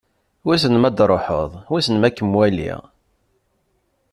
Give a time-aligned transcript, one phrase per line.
[0.45, 2.81] Wissen m'ad d-truḥeḍ, wiss m'ad kem-waliɣ.